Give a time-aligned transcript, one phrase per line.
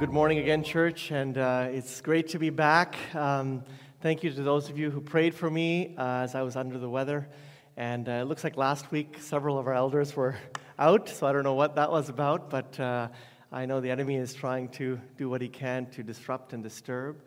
[0.00, 2.96] Good morning again, church, and uh, it's great to be back.
[3.14, 3.62] Um,
[4.00, 6.78] thank you to those of you who prayed for me uh, as I was under
[6.78, 7.28] the weather.
[7.76, 10.36] And uh, it looks like last week several of our elders were
[10.78, 13.08] out, so I don't know what that was about, but uh,
[13.52, 17.20] I know the enemy is trying to do what he can to disrupt and disturb.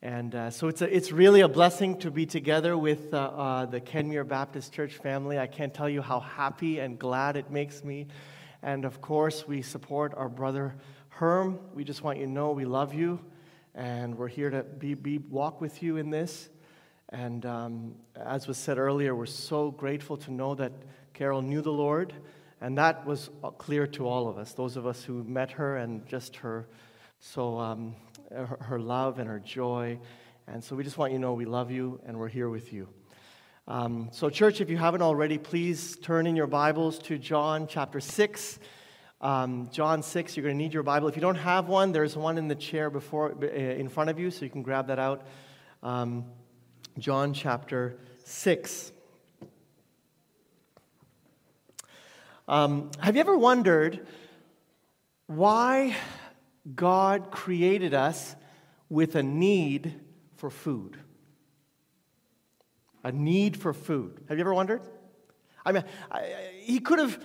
[0.00, 3.82] And uh, so it's, a, it's really a blessing to be together with uh, the
[3.82, 5.38] Kenmure Baptist Church family.
[5.38, 8.06] I can't tell you how happy and glad it makes me.
[8.62, 10.74] And of course, we support our brother
[11.16, 13.20] Herm, we just want you to know we love you,
[13.74, 16.48] and we're here to be, be walk with you in this.
[17.10, 20.72] And um, as was said earlier, we're so grateful to know that
[21.12, 22.14] Carol knew the Lord,
[22.62, 26.04] and that was clear to all of us, those of us who met her and
[26.06, 26.66] just her,
[27.20, 27.94] so um,
[28.34, 29.98] her, her love and her joy.
[30.46, 32.72] And so we just want you to know we love you and we're here with
[32.72, 32.88] you.
[33.68, 38.00] Um, so, church, if you haven't already, please turn in your Bibles to John chapter
[38.00, 38.58] 6.
[39.22, 41.06] Um, John 6, you're going to need your Bible.
[41.06, 44.18] If you don't have one, there's one in the chair before, uh, in front of
[44.18, 45.24] you, so you can grab that out.
[45.80, 46.24] Um,
[46.98, 48.90] John chapter 6.
[52.48, 54.04] Um, have you ever wondered
[55.28, 55.94] why
[56.74, 58.34] God created us
[58.88, 60.00] with a need
[60.34, 60.98] for food?
[63.04, 64.24] A need for food.
[64.28, 64.82] Have you ever wondered?
[65.64, 67.22] I mean, I, he could have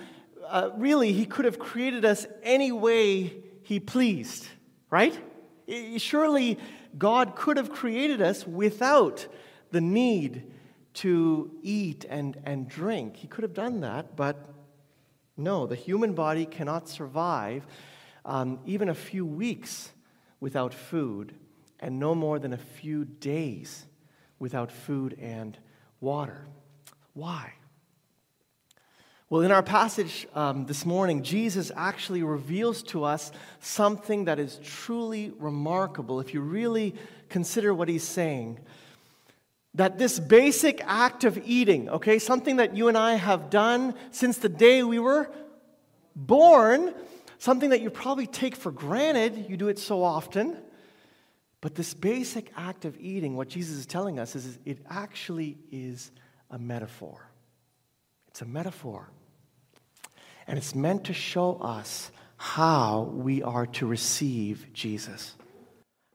[0.50, 4.48] uh, really, he could have created us any way he pleased,
[4.90, 5.18] right?
[5.98, 6.58] Surely
[6.98, 9.28] God could have created us without
[9.72, 10.52] the need
[10.96, 13.18] to eat and, and drink.
[13.18, 14.48] He could have done that, but
[15.36, 17.68] no, the human body cannot survive
[18.26, 19.92] um, even a few weeks
[20.40, 21.34] without food,
[21.80, 23.86] and no more than a few days
[24.40, 25.58] without food and
[26.00, 26.46] water.
[27.14, 27.54] Why?
[29.30, 34.58] Well, in our passage um, this morning, Jesus actually reveals to us something that is
[34.64, 36.96] truly remarkable if you really
[37.28, 38.58] consider what he's saying.
[39.74, 44.38] That this basic act of eating, okay, something that you and I have done since
[44.38, 45.30] the day we were
[46.16, 46.94] born,
[47.38, 50.56] something that you probably take for granted, you do it so often.
[51.60, 56.12] But this basic act of eating, what Jesus is telling us is it actually is
[56.50, 57.30] a metaphor.
[58.30, 59.10] It's a metaphor.
[60.48, 65.36] And it's meant to show us how we are to receive Jesus.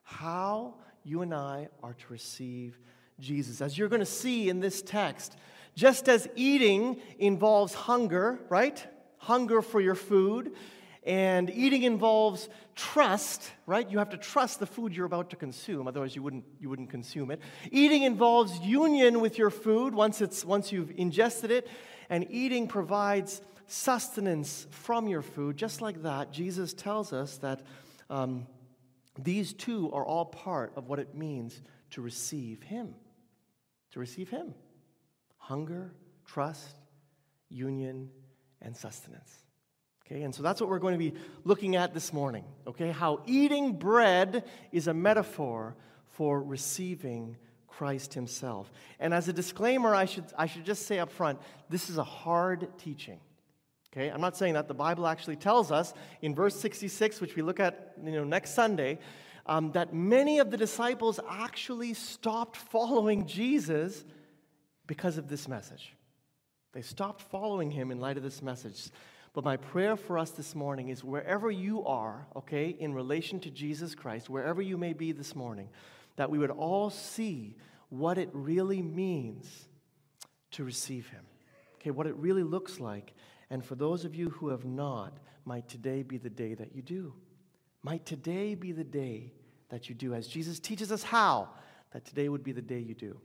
[0.02, 2.78] How you and I are to receive
[3.20, 3.60] Jesus.
[3.60, 5.36] As you're going to see in this text,
[5.74, 8.84] just as eating involves hunger, right?
[9.18, 10.52] Hunger for your food.
[11.04, 13.90] And eating involves trust, right?
[13.90, 16.90] You have to trust the food you're about to consume, otherwise you wouldn't, you wouldn't
[16.90, 17.40] consume it.
[17.72, 21.68] Eating involves union with your food once, it's, once you've ingested it.
[22.08, 23.42] And eating provides
[23.72, 27.62] sustenance from your food, just like that, Jesus tells us that
[28.10, 28.46] um,
[29.18, 31.60] these two are all part of what it means
[31.92, 32.94] to receive Him.
[33.92, 34.54] To receive Him
[35.38, 35.92] hunger,
[36.24, 36.76] trust,
[37.48, 38.08] union,
[38.60, 39.42] and sustenance.
[40.06, 42.44] Okay, and so that's what we're going to be looking at this morning.
[42.66, 45.74] Okay, how eating bread is a metaphor
[46.12, 48.70] for receiving Christ Himself.
[49.00, 52.04] And as a disclaimer, I should, I should just say up front this is a
[52.04, 53.18] hard teaching.
[53.92, 54.68] Okay, I'm not saying that.
[54.68, 55.92] The Bible actually tells us
[56.22, 58.98] in verse 66, which we look at you know, next Sunday,
[59.44, 64.04] um, that many of the disciples actually stopped following Jesus
[64.86, 65.94] because of this message.
[66.72, 68.88] They stopped following him in light of this message.
[69.34, 73.50] But my prayer for us this morning is wherever you are, okay, in relation to
[73.50, 75.68] Jesus Christ, wherever you may be this morning,
[76.16, 77.56] that we would all see
[77.90, 79.68] what it really means
[80.52, 81.24] to receive him.
[81.76, 83.14] Okay, what it really looks like
[83.52, 85.12] and for those of you who have not,
[85.44, 87.12] might today be the day that you do.
[87.82, 89.34] Might today be the day
[89.68, 91.50] that you do, as Jesus teaches us how,
[91.92, 93.20] that today would be the day you do.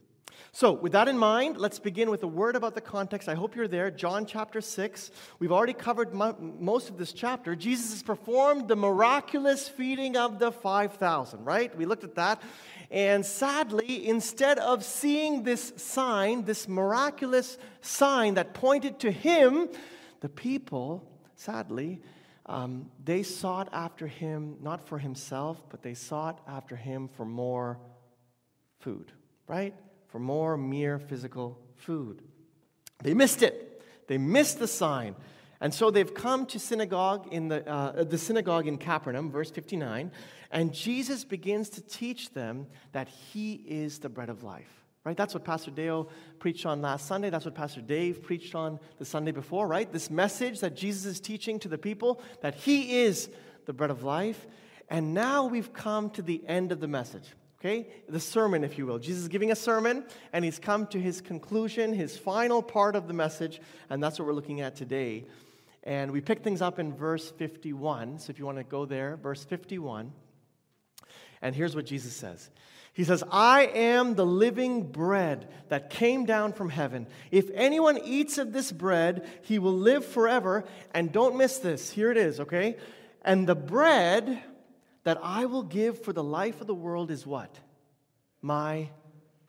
[0.52, 3.26] So, with that in mind, let's begin with a word about the context.
[3.26, 3.90] I hope you're there.
[3.90, 5.10] John chapter 6.
[5.38, 7.56] We've already covered most of this chapter.
[7.56, 11.74] Jesus has performed the miraculous feeding of the 5,000, right?
[11.74, 12.42] We looked at that.
[12.90, 19.70] And sadly, instead of seeing this sign, this miraculous sign that pointed to him,
[20.20, 22.00] the people, sadly,
[22.46, 27.78] um, they sought after him not for himself, but they sought after him for more
[28.80, 29.12] food,
[29.46, 29.74] right?
[30.08, 32.22] For more mere physical food.
[33.02, 33.82] They missed it.
[34.06, 35.14] They missed the sign.
[35.60, 40.12] And so they've come to synagogue in the, uh, the synagogue in Capernaum, verse 59,
[40.50, 44.86] and Jesus begins to teach them that he is the bread of life.
[45.08, 45.16] Right?
[45.16, 46.06] That's what Pastor Deo
[46.38, 47.30] preached on last Sunday.
[47.30, 49.90] That's what Pastor Dave preached on the Sunday before, right?
[49.90, 53.30] This message that Jesus is teaching to the people that he is
[53.64, 54.46] the bread of life.
[54.90, 57.24] And now we've come to the end of the message.
[57.58, 57.88] Okay?
[58.06, 58.98] The sermon, if you will.
[58.98, 63.08] Jesus is giving a sermon, and he's come to his conclusion, his final part of
[63.08, 65.24] the message, and that's what we're looking at today.
[65.84, 68.18] And we pick things up in verse 51.
[68.18, 70.12] So if you want to go there, verse 51.
[71.40, 72.50] And here's what Jesus says
[72.98, 77.06] He says, I am the living bread that came down from heaven.
[77.30, 80.64] If anyone eats of this bread, he will live forever.
[80.92, 81.92] And don't miss this.
[81.92, 82.76] Here it is, okay?
[83.22, 84.42] And the bread
[85.04, 87.56] that I will give for the life of the world is what?
[88.42, 88.88] My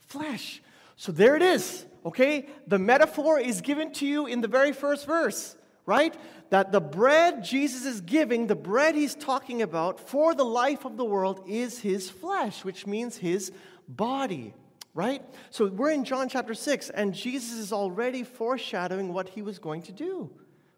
[0.01, 0.61] flesh.
[0.95, 2.49] So there it is, okay?
[2.67, 5.55] The metaphor is given to you in the very first verse,
[5.89, 6.13] right?
[6.51, 10.97] That the bread Jesus is giving, the bread he's talking about for the life of
[10.97, 13.51] the world is his flesh, which means his
[13.87, 14.53] body,
[14.93, 15.23] right?
[15.49, 19.81] So we're in John chapter 6, and Jesus is already foreshadowing what he was going
[19.83, 20.29] to do,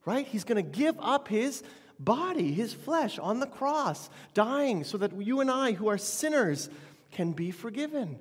[0.05, 0.25] right?
[0.25, 1.61] He's going to give up his
[1.99, 6.69] body, his flesh, on the cross, dying so that you and I, who are sinners,
[7.11, 8.17] can be forgiven.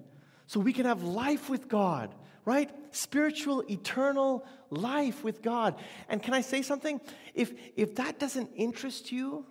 [0.48, 2.12] So we can have life with God,
[2.44, 2.70] right?
[2.90, 5.76] Spiritual, eternal life with God.
[6.08, 7.00] And can I say something?
[7.34, 9.46] If, if that doesn't interest you,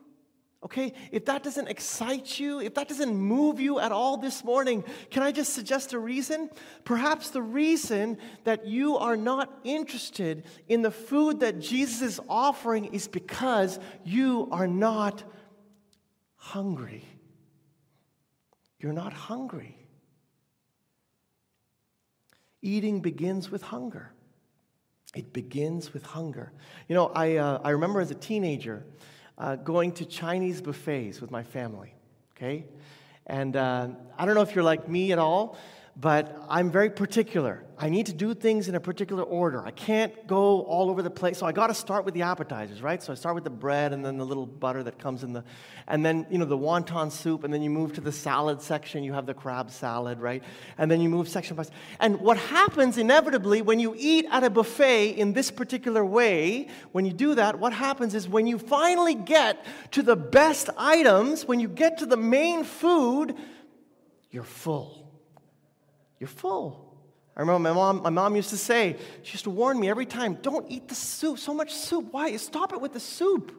[0.61, 4.83] Okay, if that doesn't excite you, if that doesn't move you at all this morning,
[5.09, 6.49] can I just suggest a reason?
[6.83, 12.85] Perhaps the reason that you are not interested in the food that Jesus is offering
[12.85, 15.23] is because you are not
[16.35, 17.05] hungry.
[18.79, 19.78] You're not hungry.
[22.61, 24.11] Eating begins with hunger.
[25.15, 26.51] It begins with hunger.
[26.87, 28.85] You know, I, uh, I remember as a teenager,
[29.37, 31.93] uh, going to Chinese buffets with my family,
[32.35, 32.65] okay?
[33.25, 35.57] And uh, I don't know if you're like me at all,
[35.99, 37.61] but I'm very particular.
[37.77, 39.65] I need to do things in a particular order.
[39.65, 41.39] I can't go all over the place.
[41.39, 43.03] So I got to start with the appetizers, right?
[43.03, 45.43] So I start with the bread and then the little butter that comes in the,
[45.87, 47.43] and then, you know, the wonton soup.
[47.43, 49.03] And then you move to the salad section.
[49.03, 50.41] You have the crab salad, right?
[50.77, 51.81] And then you move section by section.
[51.99, 57.05] And what happens inevitably when you eat at a buffet in this particular way, when
[57.05, 61.59] you do that, what happens is when you finally get to the best items, when
[61.59, 63.35] you get to the main food,
[64.31, 65.08] you're full
[66.19, 66.85] you're full.
[67.35, 70.05] I remember my mom, my mom used to say, she used to warn me every
[70.05, 72.07] time, don't eat the soup, so much soup.
[72.11, 72.35] Why?
[72.35, 73.55] Stop it with the soup.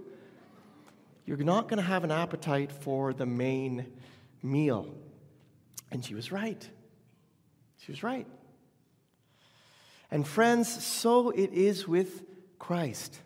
[1.24, 3.86] You're not going to have an appetite for the main
[4.42, 4.94] meal.
[5.90, 6.68] And she was right.
[7.78, 8.26] She was right.
[10.10, 12.24] And friends, so it is with
[12.58, 13.18] Christ.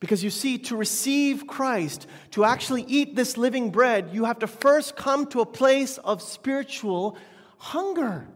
[0.00, 4.46] Because you see, to receive Christ, to actually eat this living bread, you have to
[4.46, 7.16] first come to a place of spiritual
[7.64, 8.28] Hunger.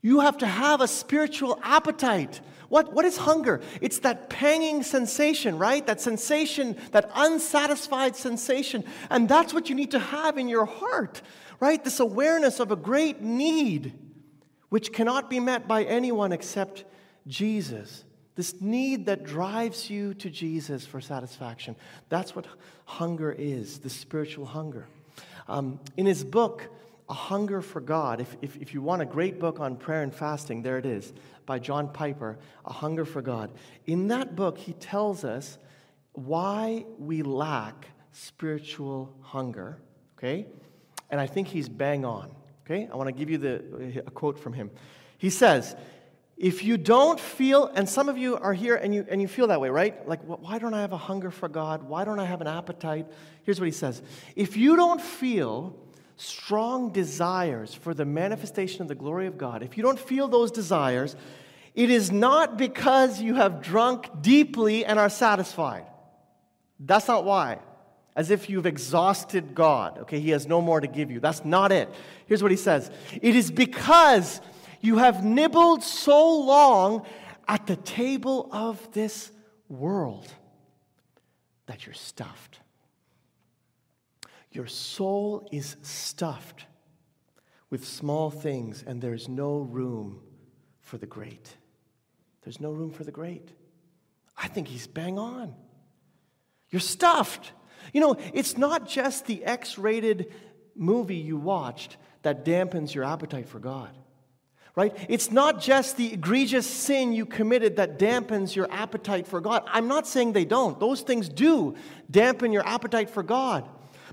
[0.00, 2.40] You have to have a spiritual appetite.
[2.70, 3.60] What, what is hunger?
[3.82, 5.86] It's that panging sensation, right?
[5.86, 8.84] That sensation, that unsatisfied sensation.
[9.10, 11.20] And that's what you need to have in your heart,
[11.60, 11.84] right?
[11.84, 13.92] This awareness of a great need,
[14.70, 16.84] which cannot be met by anyone except
[17.26, 18.04] Jesus.
[18.36, 21.76] This need that drives you to Jesus for satisfaction.
[22.08, 22.46] That's what
[22.86, 24.86] hunger is, the spiritual hunger.
[25.46, 26.70] Um, in his book,
[27.08, 28.20] a Hunger for God.
[28.20, 31.12] If, if, if you want a great book on prayer and fasting, there it is
[31.46, 33.50] by John Piper, A Hunger for God.
[33.86, 35.58] In that book, he tells us
[36.12, 39.78] why we lack spiritual hunger,
[40.18, 40.46] okay?
[41.10, 42.30] And I think he's bang on,
[42.66, 42.88] okay?
[42.92, 44.70] I want to give you the, a quote from him.
[45.16, 45.74] He says,
[46.36, 49.48] if you don't feel, and some of you are here and you, and you feel
[49.48, 50.06] that way, right?
[50.06, 51.82] Like, why don't I have a hunger for God?
[51.82, 53.06] Why don't I have an appetite?
[53.42, 54.02] Here's what he says
[54.36, 55.74] If you don't feel
[56.18, 60.50] strong desires for the manifestation of the glory of God, if you don't feel those
[60.50, 61.16] desires,
[61.74, 65.86] it is not because you have drunk deeply and are satisfied.
[66.80, 67.60] That's not why.
[68.16, 69.98] As if you've exhausted God.
[70.00, 71.20] Okay, He has no more to give you.
[71.20, 71.88] That's not it.
[72.26, 72.90] Here's what He says
[73.22, 74.40] It is because
[74.80, 77.06] you have nibbled so long
[77.46, 79.30] at the table of this
[79.68, 80.26] world
[81.66, 82.58] that you're stuffed.
[84.58, 86.66] Your soul is stuffed
[87.70, 90.20] with small things, and there's no room
[90.80, 91.56] for the great.
[92.42, 93.52] There's no room for the great.
[94.36, 95.54] I think he's bang on.
[96.70, 97.52] You're stuffed.
[97.92, 100.34] You know, it's not just the X rated
[100.74, 103.96] movie you watched that dampens your appetite for God.
[104.74, 104.92] Right?
[105.08, 109.62] It's not just the egregious sin you committed that dampens your appetite for God.
[109.68, 110.80] I'm not saying they don't.
[110.80, 111.76] Those things do
[112.10, 113.68] dampen your appetite for God.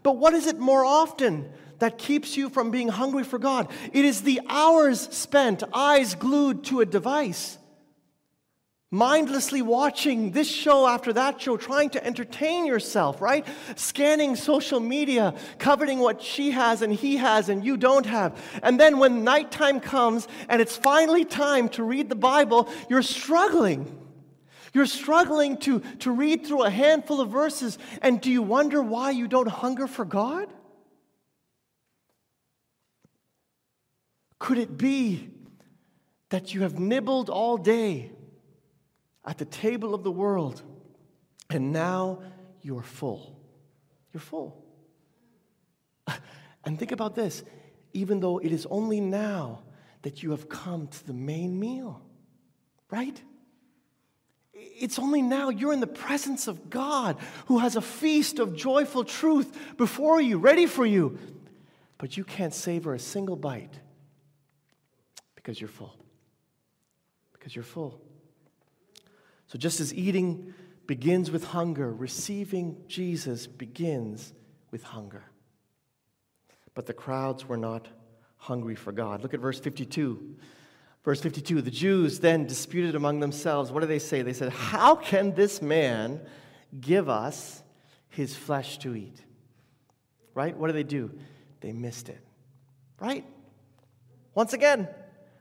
[0.05, 3.71] But what is it more often that keeps you from being hungry for God?
[3.91, 7.57] It is the hours spent, eyes glued to a device
[8.91, 13.45] mindlessly watching this show after that show, trying to entertain yourself, right?
[13.75, 18.39] Scanning social media, coveting what she has and he has and you don't have.
[18.63, 24.04] And then when nighttime comes and it's finally time to read the Bible, you're struggling.
[24.75, 29.11] You're struggling to, to read through a handful of verses, and do you wonder why
[29.11, 30.49] you don't hunger for God?
[34.37, 35.29] Could it be
[36.27, 38.11] that you have nibbled all day
[39.23, 40.61] at the table of the world,
[41.49, 42.21] and now
[42.61, 43.39] you're full.
[44.11, 44.61] You're full.
[46.65, 47.43] And think about this
[47.93, 49.61] even though it is only now
[50.01, 52.01] that you have come to the main meal,
[52.91, 53.21] right?
[54.55, 59.03] It's only now you're in the presence of God who has a feast of joyful
[59.03, 61.19] truth before you, ready for you.
[61.97, 63.79] But you can't savor a single bite
[65.35, 65.95] because you're full.
[67.33, 68.01] Because you're full.
[69.47, 70.53] So, just as eating
[70.87, 74.33] begins with hunger, receiving Jesus begins
[74.71, 75.23] with hunger.
[76.73, 77.87] But the crowds were not
[78.37, 79.21] hungry for God.
[79.21, 80.35] Look at verse 52.
[81.05, 83.71] Verse 52 The Jews then disputed among themselves.
[83.71, 84.23] What do they say?
[84.23, 86.19] They said, How can this man
[86.77, 87.61] give us
[88.09, 89.23] his flesh to eat?
[90.33, 90.57] Right?
[90.57, 91.11] What do they do?
[91.61, 92.19] They missed it.
[92.99, 93.23] Right?
[94.33, 94.89] Once again,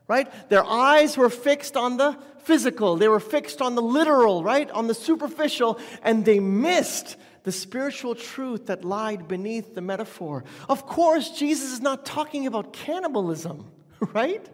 [0.06, 0.30] right?
[0.50, 4.70] Their eyes were fixed on the physical, they were fixed on the literal, right?
[4.70, 10.44] On the superficial, and they missed the spiritual truth that lied beneath the metaphor.
[10.68, 13.70] Of course, Jesus is not talking about cannibalism,
[14.12, 14.46] right?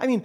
[0.00, 0.24] I mean,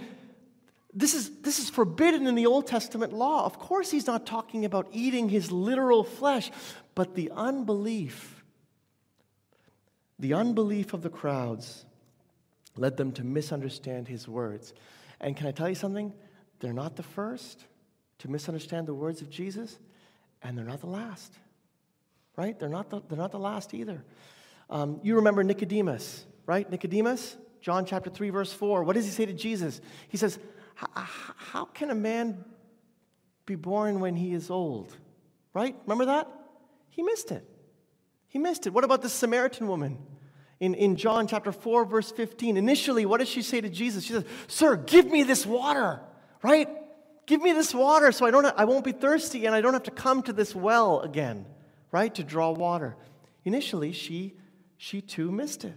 [0.93, 3.45] this is, this is forbidden in the Old Testament law.
[3.45, 6.49] Of course, he's not talking about eating his literal flesh,
[6.95, 8.43] but the unbelief,
[10.17, 11.85] the unbelief of the crowds
[12.77, 14.73] led them to misunderstand his words.
[15.19, 16.13] And can I tell you something?
[16.61, 17.65] They're not the first
[18.19, 19.77] to misunderstand the words of Jesus,
[20.41, 21.33] and they're not the last.
[22.37, 22.57] Right?
[22.57, 24.03] They're not the, they're not the last either.
[24.69, 26.69] Um, you remember Nicodemus, right?
[26.69, 28.83] Nicodemus, John chapter 3, verse 4.
[28.83, 29.81] What does he say to Jesus?
[30.07, 30.37] He says,
[30.75, 32.45] How can a man
[33.47, 34.95] be born when he is old?
[35.51, 35.75] Right?
[35.87, 36.31] Remember that?
[36.89, 37.43] He missed it.
[38.27, 38.73] He missed it.
[38.73, 39.97] What about the Samaritan woman?
[40.59, 42.55] in, in John chapter 4, verse 15.
[42.55, 44.03] Initially, what does she say to Jesus?
[44.03, 46.01] She says, Sir, give me this water,
[46.43, 46.69] right?
[47.25, 49.83] Give me this water so I, don't, I won't be thirsty and I don't have
[49.83, 51.47] to come to this well again,
[51.91, 52.13] right?
[52.13, 52.95] To draw water.
[53.43, 54.35] Initially, she,
[54.77, 55.75] she too missed it.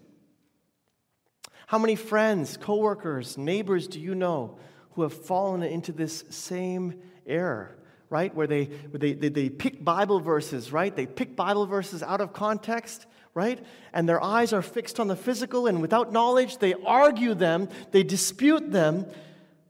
[1.68, 4.58] How many friends, coworkers, neighbors do you know
[4.92, 7.74] who have fallen into this same error?
[8.10, 8.34] right?
[8.34, 10.96] Where they, they, they, they, pick Bible verses, right?
[10.96, 13.06] They pick Bible verses out of context
[13.38, 13.64] right?
[13.92, 18.02] And their eyes are fixed on the physical, and without knowledge, they argue them, they
[18.02, 19.06] dispute them,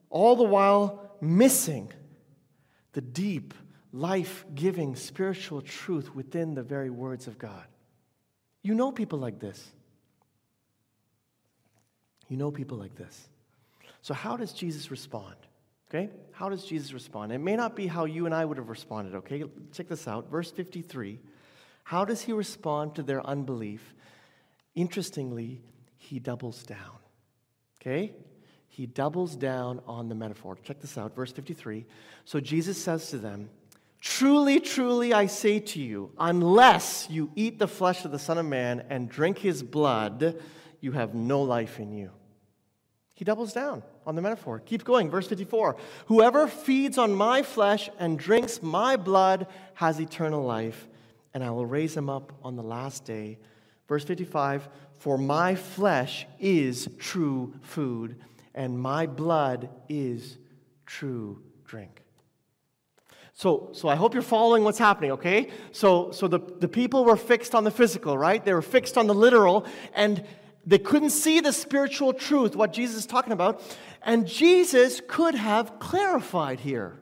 [0.08, 1.92] all the while missing
[2.92, 3.52] the deep,
[3.92, 7.66] life giving spiritual truth within the very words of God.
[8.62, 9.62] You know people like this.
[12.28, 13.28] You know people like this.
[14.02, 15.34] So, how does Jesus respond?
[15.88, 16.10] Okay?
[16.32, 17.32] How does Jesus respond?
[17.32, 19.44] It may not be how you and I would have responded, okay?
[19.72, 20.30] Check this out.
[20.30, 21.18] Verse 53
[21.88, 23.94] how does he respond to their unbelief?
[24.74, 25.62] Interestingly,
[25.96, 26.98] he doubles down.
[27.80, 28.12] Okay?
[28.68, 30.58] He doubles down on the metaphor.
[30.62, 31.86] Check this out, verse 53.
[32.26, 33.48] So Jesus says to them,
[34.02, 38.44] Truly, truly, I say to you, unless you eat the flesh of the Son of
[38.44, 40.38] Man and drink his blood,
[40.80, 42.10] you have no life in you.
[43.14, 44.60] He doubles down on the metaphor.
[44.60, 45.76] Keep going, verse 54.
[46.06, 50.88] Whoever feeds on my flesh and drinks my blood has eternal life
[51.34, 53.38] and I will raise him up on the last day.
[53.86, 54.68] Verse 55
[54.98, 58.16] For my flesh is true food,
[58.54, 60.38] and my blood is
[60.86, 62.02] true drink.
[63.34, 65.50] So, so I hope you're following what's happening, okay?
[65.70, 68.44] So, so the, the people were fixed on the physical, right?
[68.44, 70.24] They were fixed on the literal, and
[70.66, 73.62] they couldn't see the spiritual truth, what Jesus is talking about.
[74.02, 76.98] And Jesus could have clarified here,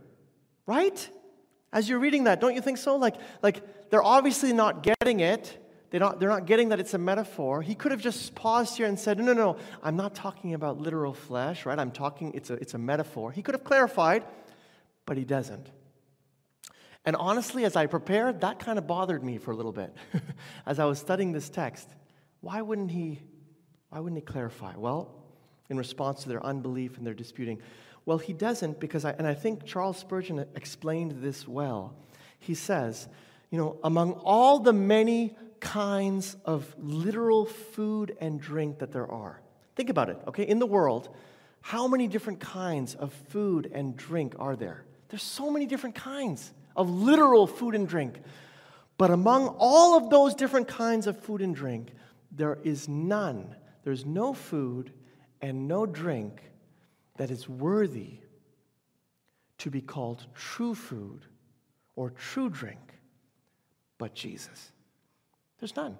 [0.67, 1.09] right?
[1.73, 2.97] As you're reading that, don't you think so?
[2.97, 5.63] Like, like they're obviously not getting it.
[5.91, 7.63] They're not, they're not getting that it's a metaphor.
[7.63, 10.79] He could have just paused here and said, No, no, no, I'm not talking about
[10.79, 11.79] literal flesh, right?
[11.79, 13.31] I'm talking, it's a, it's a metaphor.
[13.31, 14.25] He could have clarified,
[15.07, 15.71] but he doesn't.
[17.05, 19.95] And honestly, as I prepared, that kind of bothered me for a little bit
[20.67, 21.89] as I was studying this text.
[22.41, 23.21] Why wouldn't he,
[23.91, 24.75] why wouldn't he clarify?
[24.77, 25.15] Well,
[25.69, 27.61] in response to their unbelief and their disputing.
[28.05, 31.95] Well, he doesn't because I, and I think Charles Spurgeon explained this well.
[32.39, 33.09] He says,
[33.51, 39.41] you know, among all the many kinds of literal food and drink that there are,
[39.75, 40.45] think about it, okay?
[40.45, 41.09] In the world,
[41.63, 44.85] how many different kinds of food and drink are there?
[45.09, 48.21] There's so many different kinds of literal food and drink.
[48.99, 51.93] But among all of those different kinds of food and drink,
[52.31, 53.55] there is none,
[53.87, 54.93] there's no food
[55.41, 56.43] and no drink
[57.19, 58.19] that is worthy
[59.59, 61.25] to be called true food
[61.95, 62.81] or true drink
[63.97, 64.73] but Jesus.
[65.61, 65.97] There's none.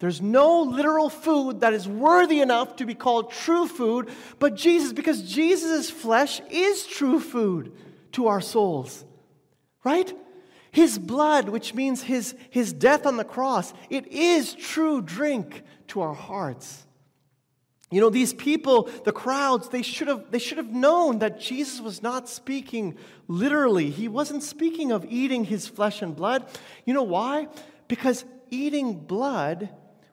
[0.00, 4.92] There's no literal food that is worthy enough to be called true food but Jesus,
[4.92, 7.72] because Jesus' flesh is true food
[8.10, 9.04] to our souls,
[9.84, 10.12] right?
[10.72, 16.00] His blood, which means his, his death on the cross, it is true drink to
[16.00, 16.86] our hearts.
[17.90, 21.78] You know, these people, the crowds, they should have, they should have known that Jesus
[21.78, 22.96] was not speaking
[23.28, 23.90] literally.
[23.90, 26.46] He wasn't speaking of eating his flesh and blood.
[26.86, 27.48] You know why?
[27.86, 29.68] Because eating blood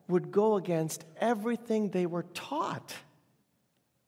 [0.10, 2.94] would go against everything they were taught.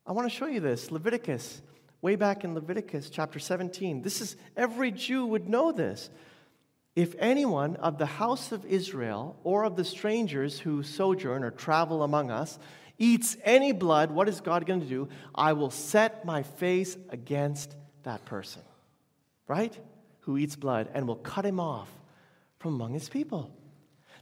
[0.06, 1.62] I want to show you this Leviticus,
[2.02, 4.02] way back in Leviticus chapter 17.
[4.02, 6.10] This is, every Jew would know this.
[6.96, 12.04] If anyone of the house of Israel or of the strangers who sojourn or travel
[12.04, 12.60] among us,
[12.98, 15.08] eats any blood, what is God going to do?
[15.34, 18.62] I will set my face against that person,
[19.48, 19.78] right?
[20.22, 21.90] Who eats blood and will cut him off
[22.60, 23.52] from among his people.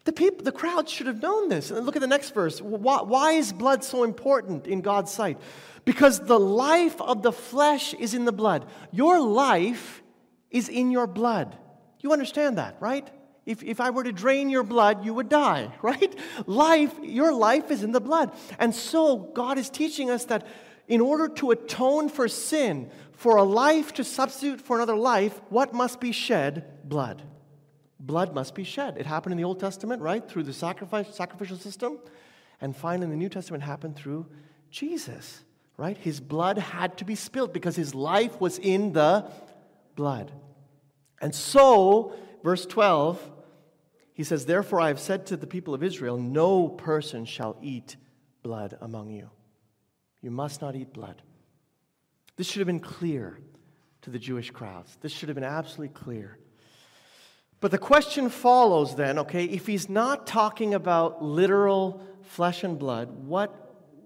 [0.05, 1.71] The, people, the crowd should have known this.
[1.71, 2.61] And look at the next verse.
[2.61, 5.39] Why, why is blood so important in God's sight?
[5.85, 8.65] Because the life of the flesh is in the blood.
[8.91, 10.01] Your life
[10.49, 11.57] is in your blood.
[11.99, 13.09] You understand that, right?
[13.45, 16.15] If, if I were to drain your blood, you would die, right?
[16.45, 18.31] Life, your life is in the blood.
[18.59, 20.45] And so God is teaching us that
[20.87, 25.73] in order to atone for sin, for a life to substitute for another life, what
[25.73, 26.87] must be shed?
[26.87, 27.21] Blood.
[27.99, 28.97] Blood must be shed.
[28.97, 30.27] It happened in the Old Testament, right?
[30.27, 31.99] Through the sacrifice, sacrificial system.
[32.61, 34.25] And finally, in the New Testament, happened through
[34.71, 35.43] Jesus,
[35.77, 35.97] right?
[35.97, 39.29] His blood had to be spilled because his life was in the
[39.95, 40.31] blood.
[41.21, 43.19] And so, verse 12,
[44.13, 47.95] he says, Therefore, I have said to the people of Israel, no person shall eat
[48.43, 49.29] blood among you.
[50.21, 51.21] You must not eat blood.
[52.35, 53.37] This should have been clear
[54.01, 54.97] to the Jewish crowds.
[55.01, 56.37] This should have been absolutely clear.
[57.61, 63.09] But the question follows then, okay, if he's not talking about literal flesh and blood,
[63.25, 63.53] what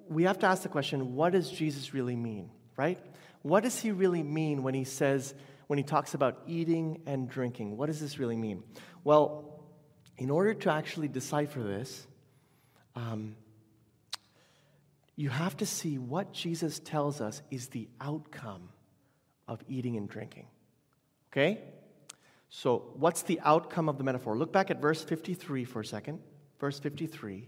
[0.09, 2.99] we have to ask the question, what does Jesus really mean, right?
[3.41, 5.33] What does he really mean when he says,
[5.73, 7.77] when he talks about eating and drinking?
[7.77, 8.61] What does this really mean?
[9.03, 9.59] Well,
[10.19, 12.05] in order to actually decipher this,
[12.95, 13.35] um,
[15.15, 18.69] you have to see what Jesus tells us is the outcome
[19.47, 20.45] of eating and drinking.
[21.31, 21.57] Okay?
[22.51, 24.37] So, what's the outcome of the metaphor?
[24.37, 26.19] Look back at verse 53 for a second.
[26.59, 27.47] Verse 53.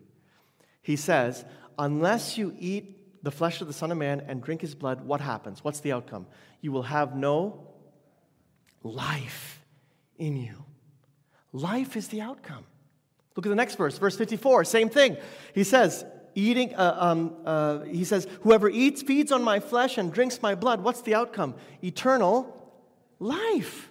[0.81, 1.45] He says,
[1.77, 5.21] Unless you eat the flesh of the Son of Man and drink his blood, what
[5.21, 5.63] happens?
[5.63, 6.25] What's the outcome?
[6.61, 7.74] You will have no
[8.85, 9.59] life
[10.17, 10.63] in you.
[11.51, 12.63] Life is the outcome.
[13.35, 15.17] Look at the next verse, verse 54, same thing.
[15.53, 20.13] He says, eating, uh, um, uh, he says, whoever eats, feeds on my flesh and
[20.13, 21.55] drinks my blood, what's the outcome?
[21.83, 22.73] Eternal
[23.19, 23.89] life.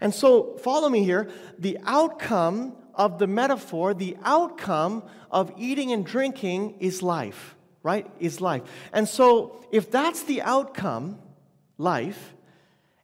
[0.00, 1.28] And so, follow me here.
[1.58, 8.10] The outcome of the metaphor, the outcome of eating and drinking is life, right?
[8.20, 8.62] Is life.
[8.92, 11.18] And so, if that's the outcome,
[11.78, 12.34] life,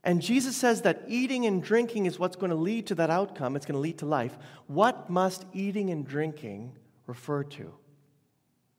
[0.05, 3.55] and Jesus says that eating and drinking is what's going to lead to that outcome,
[3.55, 4.37] it's going to lead to life.
[4.67, 6.73] What must eating and drinking
[7.07, 7.73] refer to?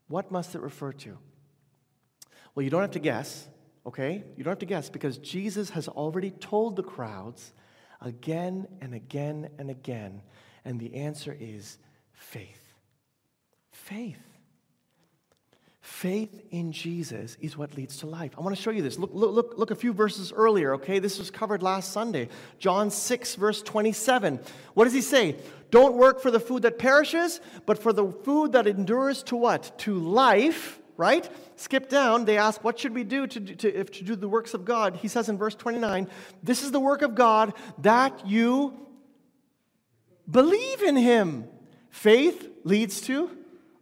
[0.08, 1.18] What must it refer to?
[2.54, 3.48] Well, you don't have to guess,
[3.86, 4.24] okay?
[4.36, 7.54] You don't have to guess because Jesus has already told the crowds
[8.02, 10.22] again and again and again,
[10.66, 11.78] and the answer is
[12.12, 12.74] faith.
[13.72, 14.33] Faith.
[16.04, 18.34] Faith in Jesus is what leads to life.
[18.38, 19.00] I want to show you this.
[19.00, 21.00] Look, look, look, look a few verses earlier, okay?
[21.00, 22.28] This was covered last Sunday.
[22.60, 24.42] John 6, verse 27.
[24.74, 25.38] What does he say?
[25.72, 29.80] Don't work for the food that perishes, but for the food that endures to what?
[29.80, 31.30] To life, right?
[31.56, 32.26] Skip down.
[32.26, 34.98] They ask, What should we do to, to, to do the works of God?
[34.98, 36.10] He says in verse 29,
[36.44, 38.78] This is the work of God, that you
[40.30, 41.46] believe in him.
[41.92, 43.30] Faith leads to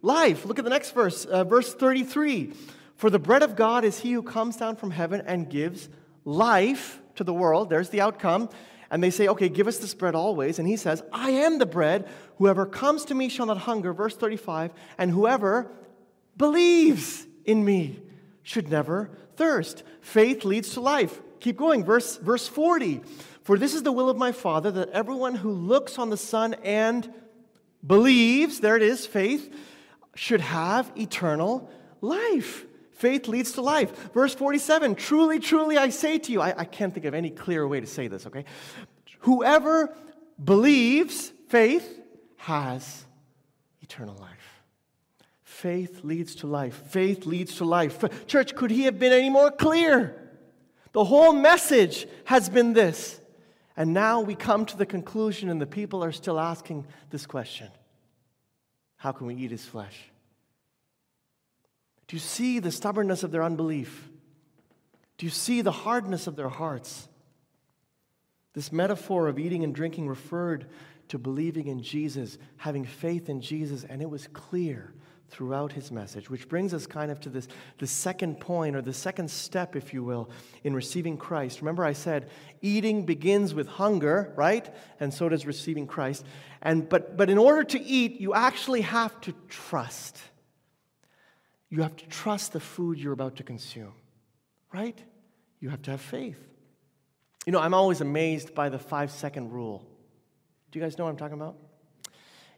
[0.02, 0.44] life.
[0.44, 2.52] Look at the next verse, uh, verse 33.
[2.96, 5.88] For the bread of God is he who comes down from heaven and gives
[6.24, 7.70] life to the world.
[7.70, 8.50] There's the outcome.
[8.90, 10.58] And they say, Okay, give us this bread always.
[10.58, 12.08] And he says, I am the bread.
[12.36, 13.92] Whoever comes to me shall not hunger.
[13.92, 14.72] Verse 35.
[14.98, 15.70] And whoever
[16.36, 18.00] believes in me
[18.42, 19.82] should never thirst.
[20.00, 21.20] Faith leads to life.
[21.40, 21.84] Keep going.
[21.84, 23.00] Verse, verse 40.
[23.42, 26.54] For this is the will of my Father, that everyone who looks on the Son
[26.62, 27.12] and
[27.84, 29.52] believes, there it is, faith,
[30.14, 31.70] should have eternal
[32.00, 32.66] life.
[32.92, 34.12] Faith leads to life.
[34.12, 37.66] Verse 47 Truly, truly, I say to you, I, I can't think of any clearer
[37.66, 38.44] way to say this, okay?
[39.20, 39.94] Whoever
[40.42, 42.00] believes, faith,
[42.36, 43.04] has
[43.80, 44.62] eternal life.
[45.42, 46.74] Faith leads to life.
[46.88, 48.04] Faith leads to life.
[48.26, 50.18] Church, could he have been any more clear?
[50.92, 53.20] The whole message has been this.
[53.76, 57.68] And now we come to the conclusion, and the people are still asking this question
[59.02, 59.98] How can we eat his flesh?
[62.06, 64.08] Do you see the stubbornness of their unbelief?
[65.18, 67.08] Do you see the hardness of their hearts?
[68.52, 70.68] This metaphor of eating and drinking referred
[71.08, 74.94] to believing in Jesus, having faith in Jesus, and it was clear
[75.28, 78.92] throughout his message, which brings us kind of to this the second point or the
[78.92, 80.30] second step, if you will,
[80.62, 81.60] in receiving Christ.
[81.60, 82.28] Remember, I said
[82.60, 84.68] eating begins with hunger, right?
[85.00, 86.26] And so does receiving Christ.
[86.60, 90.18] And but but in order to eat, you actually have to trust.
[91.70, 93.94] You have to trust the food you're about to consume,
[94.72, 94.98] right?
[95.60, 96.38] You have to have faith.
[97.46, 99.82] You know, I'm always amazed by the five second rule.
[100.70, 101.56] Do you guys know what I'm talking about?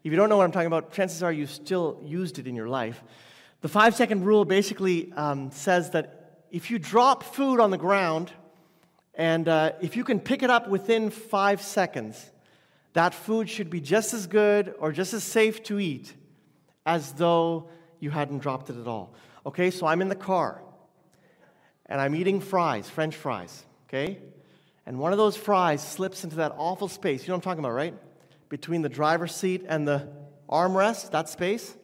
[0.04, 2.54] If you don't know what I'm talking about, chances are you still used it in
[2.54, 3.02] your life.
[3.62, 8.30] The five second rule basically um, says that if you drop food on the ground
[9.14, 12.30] and uh, if you can pick it up within five seconds,
[12.92, 16.12] that food should be just as good or just as safe to eat
[16.84, 19.14] as though you hadn't dropped it at all.
[19.46, 20.62] Okay, so I'm in the car
[21.86, 24.18] and I'm eating fries, French fries, okay?
[24.84, 27.22] And one of those fries slips into that awful space.
[27.22, 27.94] You know what I'm talking about, right?
[28.54, 30.06] Between the driver's seat and the
[30.48, 31.74] armrest, that space.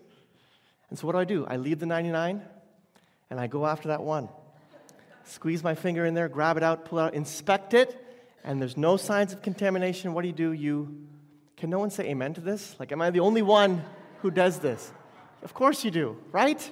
[0.88, 1.44] And so what do I do?
[1.44, 2.40] I leave the 99
[3.28, 4.28] and I go after that one.
[5.24, 8.00] Squeeze my finger in there, grab it out, pull it out, inspect it,
[8.44, 10.14] and there's no signs of contamination.
[10.14, 10.52] What do you do?
[10.52, 11.08] You
[11.56, 12.76] can no one say amen to this?
[12.78, 13.82] Like, am I the only one
[14.22, 14.92] who does this?
[15.42, 16.70] Of course you do, right?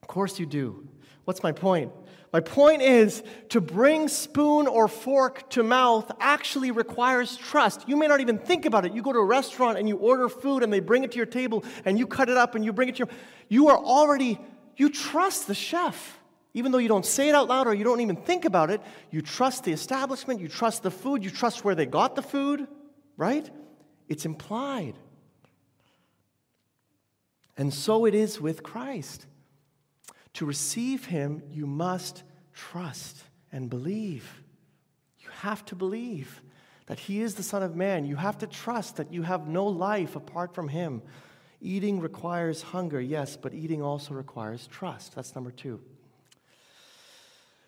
[0.00, 0.88] Of course you do.
[1.26, 1.92] What's my point?
[2.32, 7.86] My point is to bring spoon or fork to mouth actually requires trust.
[7.86, 8.94] You may not even think about it.
[8.94, 11.26] You go to a restaurant and you order food and they bring it to your
[11.26, 13.08] table and you cut it up and you bring it to your
[13.50, 14.40] you are already
[14.78, 16.18] you trust the chef.
[16.54, 18.80] Even though you don't say it out loud or you don't even think about it,
[19.10, 22.66] you trust the establishment, you trust the food, you trust where they got the food,
[23.16, 23.48] right?
[24.08, 24.94] It's implied.
[27.56, 29.26] And so it is with Christ.
[30.34, 32.22] To receive him, you must
[32.54, 34.42] trust and believe.
[35.20, 36.42] You have to believe
[36.86, 38.04] that he is the Son of Man.
[38.04, 41.02] You have to trust that you have no life apart from him.
[41.60, 45.14] Eating requires hunger, yes, but eating also requires trust.
[45.14, 45.80] That's number two.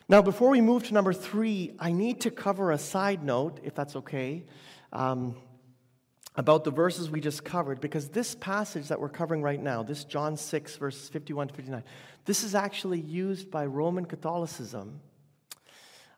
[0.08, 3.74] Now, before we move to number three, I need to cover a side note, if
[3.74, 4.44] that's okay.
[4.92, 5.36] Um,
[6.36, 10.04] about the verses we just covered because this passage that we're covering right now, this
[10.04, 11.84] John 6, verses 51 to 59,
[12.24, 15.00] this is actually used by Roman Catholicism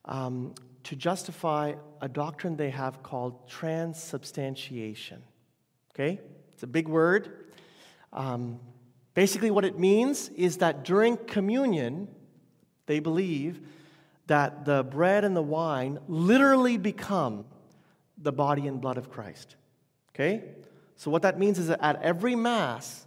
[0.07, 5.23] um, to justify a doctrine they have called transubstantiation.
[5.95, 6.21] Okay?
[6.55, 7.47] It's a big word.
[8.13, 8.61] Um,
[9.13, 12.09] basically, what it means is that during communion,
[12.87, 13.61] they believe
[14.29, 17.45] that the bread and the wine literally become
[18.17, 19.57] the body and blood of Christ.
[20.17, 20.43] Okay?
[20.97, 23.05] So, what that means is that at every Mass,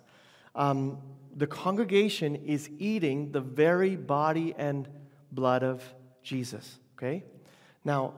[0.54, 1.00] um,
[1.36, 4.88] the congregation is eating the very body and
[5.32, 5.84] blood of
[6.22, 6.78] Jesus.
[6.96, 7.24] Okay?
[7.84, 8.14] Now,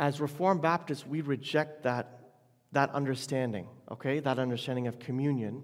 [0.00, 2.32] as Reformed Baptists, we reject that,
[2.72, 4.18] that understanding, okay?
[4.18, 5.62] That understanding of communion.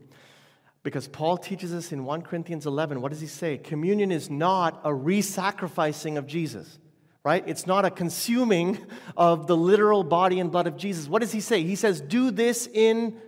[0.82, 3.58] Because Paul teaches us in 1 Corinthians 11, what does he say?
[3.58, 6.78] Communion is not a re sacrificing of Jesus
[7.26, 7.42] right?
[7.48, 8.78] It's not a consuming
[9.16, 11.08] of the literal body and blood of Jesus.
[11.08, 11.64] What does he say?
[11.64, 13.20] He says, Do this in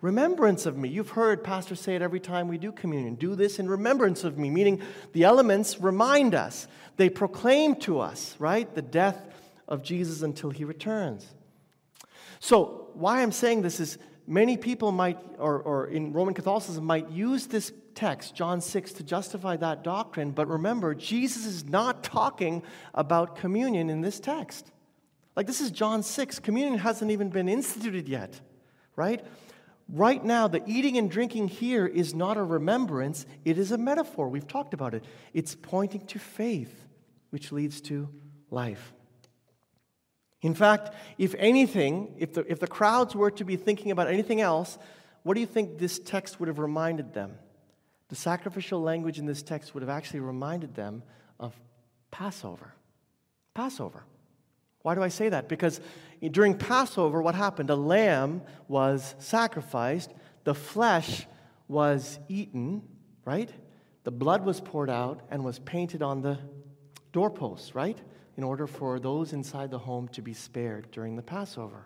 [0.00, 0.88] remembrance of me.
[0.88, 3.14] You've heard pastors say it every time we do communion.
[3.14, 6.66] Do this in remembrance of me, meaning the elements remind us,
[6.96, 9.28] they proclaim to us, right, the death
[9.68, 11.24] of Jesus until he returns.
[12.40, 17.10] So, why I'm saying this is many people might, or, or in Roman Catholicism, might
[17.10, 20.30] use this text, John 6, to justify that doctrine.
[20.30, 22.62] But remember, Jesus is not talking
[22.94, 24.70] about communion in this text.
[25.36, 26.38] Like, this is John 6.
[26.40, 28.40] Communion hasn't even been instituted yet,
[28.96, 29.24] right?
[29.88, 34.28] Right now, the eating and drinking here is not a remembrance, it is a metaphor.
[34.28, 35.04] We've talked about it.
[35.34, 36.86] It's pointing to faith,
[37.30, 38.08] which leads to
[38.50, 38.92] life.
[40.42, 44.40] In fact, if anything, if the, if the crowds were to be thinking about anything
[44.40, 44.78] else,
[45.22, 47.34] what do you think this text would have reminded them?
[48.08, 51.02] The sacrificial language in this text would have actually reminded them
[51.38, 51.54] of
[52.10, 52.74] Passover.
[53.54, 54.04] Passover.
[54.82, 55.48] Why do I say that?
[55.48, 55.80] Because
[56.30, 57.68] during Passover, what happened?
[57.70, 60.10] A lamb was sacrificed,
[60.44, 61.26] the flesh
[61.68, 62.82] was eaten,
[63.24, 63.50] right?
[64.04, 66.38] The blood was poured out and was painted on the
[67.12, 67.98] doorposts, right?
[68.40, 71.84] In order for those inside the home to be spared during the Passover.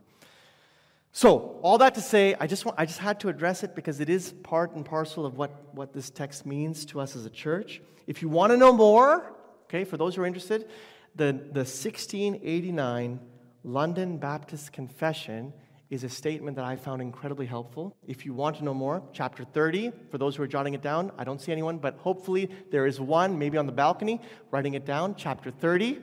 [1.11, 3.99] So, all that to say, I just, want, I just had to address it because
[3.99, 7.31] it is part and parcel of what, what this text means to us as a
[7.31, 7.83] church.
[8.07, 10.69] If you want to know more, okay, for those who are interested,
[11.17, 13.19] the, the 1689
[13.65, 15.53] London Baptist Confession
[15.95, 17.97] is a statement that I found incredibly helpful.
[18.07, 21.13] If you want to know more, chapter 30, for those who are jotting it down,
[21.17, 24.85] I don't see anyone, but hopefully there is one, maybe on the balcony, writing it
[24.85, 26.01] down, chapter 30.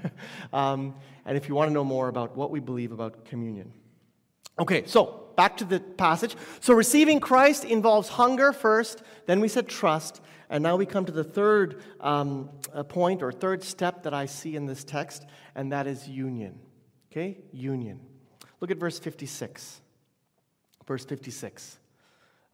[0.52, 3.72] um, and if you want to know more about what we believe about communion.
[4.58, 6.36] Okay, so back to the passage.
[6.60, 11.12] So receiving Christ involves hunger first, then we said trust, and now we come to
[11.12, 15.24] the third um, uh, point or third step that I see in this text,
[15.54, 16.58] and that is union.
[17.10, 18.00] Okay, union.
[18.60, 19.80] Look at verse 56.
[20.86, 21.78] Verse 56.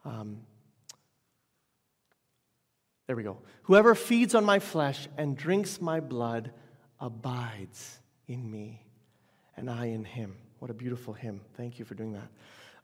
[0.04, 0.38] Um,
[3.06, 3.38] there we go.
[3.64, 6.50] Whoever feeds on my flesh and drinks my blood
[7.00, 8.82] abides in me,
[9.56, 10.36] and I in him.
[10.58, 11.40] What a beautiful hymn.
[11.56, 12.28] Thank you for doing that.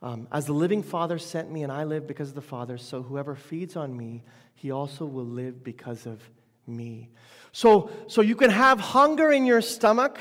[0.03, 3.03] Um, As the living Father sent me, and I live because of the Father, so
[3.03, 4.23] whoever feeds on me,
[4.55, 6.21] he also will live because of
[6.67, 7.09] me.
[7.53, 10.19] So, so you can have hunger in your stomach,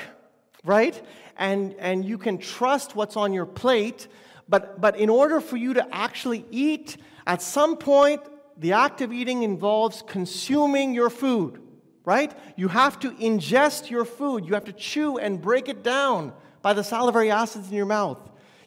[0.64, 1.00] right?
[1.36, 4.08] And, and you can trust what's on your plate,
[4.48, 6.96] but, but in order for you to actually eat,
[7.26, 8.20] at some point,
[8.56, 11.60] the act of eating involves consuming your food,
[12.04, 12.32] right?
[12.56, 16.72] You have to ingest your food, you have to chew and break it down by
[16.72, 18.18] the salivary acids in your mouth.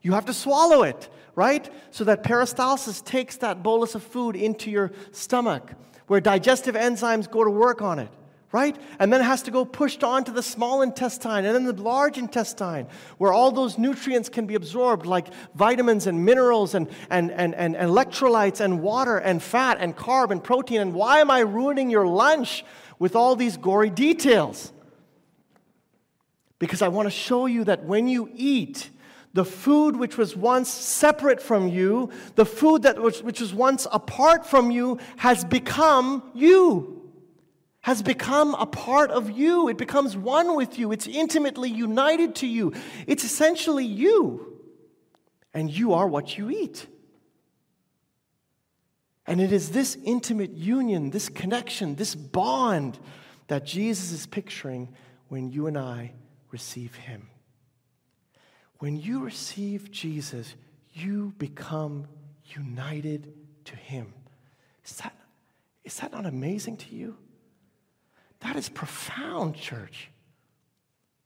[0.02, 1.70] You have to swallow it, right?
[1.92, 5.72] So that peristalsis takes that bolus of food into your stomach,
[6.08, 8.10] where digestive enzymes go to work on it,
[8.52, 8.78] right?
[9.00, 11.82] And then it has to go pushed on to the small intestine and then the
[11.82, 17.32] large intestine, where all those nutrients can be absorbed, like vitamins and minerals and, and,
[17.32, 20.82] and, and electrolytes and water and fat and carb and protein.
[20.82, 22.64] And why am I ruining your lunch
[22.98, 24.72] with all these gory details?
[26.60, 28.90] Because I want to show you that when you eat,
[29.34, 33.86] the food which was once separate from you, the food that was, which was once
[33.92, 37.05] apart from you, has become you,
[37.86, 39.70] has become a part of you.
[39.70, 42.74] It becomes one with you, it's intimately united to you.
[43.06, 44.60] It's essentially you,
[45.54, 46.88] and you are what you eat.
[49.28, 52.98] And it is this intimate union, this connection, this bond
[53.50, 54.92] that Jesus is picturing
[55.28, 56.14] when you and I
[56.50, 57.30] receive Him.
[58.80, 60.56] When you receive Jesus,
[60.92, 62.08] you become
[62.46, 63.32] united
[63.66, 64.12] to Him.
[64.84, 65.16] Is that,
[65.84, 67.18] is that not amazing to you?
[68.42, 70.10] That is profound, church.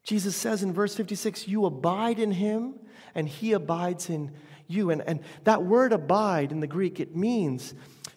[0.04, 2.76] Jesus says in verse 56, You abide in Him,
[3.14, 4.32] and He abides in
[4.68, 4.90] you.
[4.90, 7.74] And, and that word abide in the Greek, it means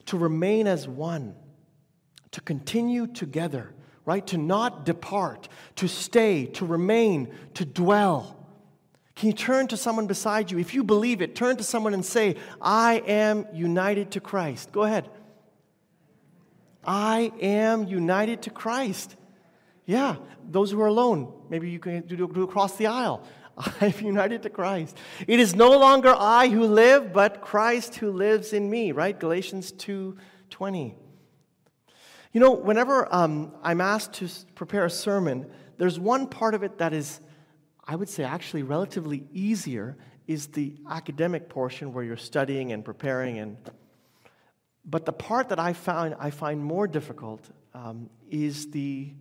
[0.07, 1.35] to remain as one,
[2.31, 3.75] to continue together
[4.05, 4.27] right?
[4.29, 8.37] To not depart, to stay, to remain, to dwell.
[9.15, 10.59] Can you turn to someone beside you?
[10.59, 14.73] If you believe it, turn to someone and say, I am united to Christ.
[14.73, 15.09] Go ahead.
[16.85, 19.17] I am united to Christ.
[19.87, 20.17] Yeah,
[20.49, 23.23] those who are alone, maybe you can do, do across the aisle.
[23.81, 24.97] I'm united to Christ.
[25.27, 29.19] It is no longer I who live, but Christ who lives in me, right?
[29.19, 30.17] Galatians 2
[30.51, 30.95] 20.
[32.33, 36.79] You know, whenever um, I'm asked to prepare a sermon, there's one part of it
[36.79, 37.21] that is,
[37.85, 43.39] I would say, actually relatively easier, is the academic portion where you're studying and preparing.
[43.39, 43.57] And,
[44.85, 49.13] but the part that I, found, I find more difficult um, is the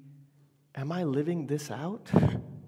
[0.76, 2.10] am I living this out?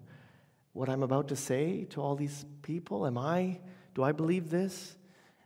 [0.74, 3.06] what I'm about to say to all these people?
[3.06, 3.60] Am I,
[3.96, 4.96] do I believe this?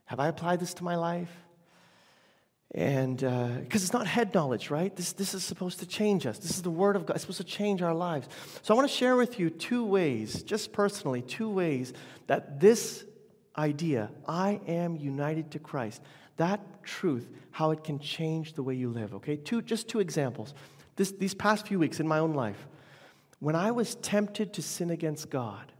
[0.06, 1.32] Have I applied this to my life?
[2.72, 4.94] And because uh, it's not head knowledge, right?
[4.94, 6.38] This, this is supposed to change us.
[6.40, 7.16] This is the Word of God.
[7.16, 8.28] It's supposed to change our lives.
[8.62, 11.94] So I want to share with you two ways, just personally, two ways
[12.28, 13.06] that this
[13.58, 16.02] idea, I am united to Christ,
[16.38, 19.36] that truth, how it can change the way you live, okay?
[19.36, 20.54] Two, just two examples.
[20.96, 22.68] This, these past few weeks in my own life,
[23.40, 25.72] when I was tempted to sin against God,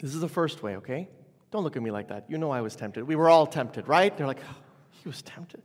[0.00, 1.08] this is the first way, okay?
[1.50, 2.26] Don't look at me like that.
[2.28, 3.04] You know I was tempted.
[3.04, 4.16] We were all tempted, right?
[4.16, 4.56] They're like, oh,
[5.02, 5.62] he was tempted.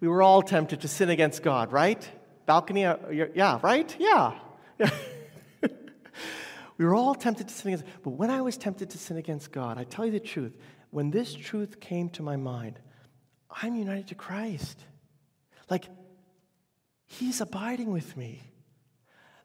[0.00, 2.06] We were all tempted to sin against God, right?
[2.46, 2.96] Balcony, uh,
[3.34, 3.94] yeah, right?
[3.98, 4.38] Yeah.
[6.80, 9.52] We were all tempted to sin against, but when I was tempted to sin against
[9.52, 10.56] God, I tell you the truth,
[10.90, 12.80] when this truth came to my mind,
[13.62, 14.78] I'm united to Christ.
[15.68, 15.86] Like,
[17.06, 18.40] He's abiding with me.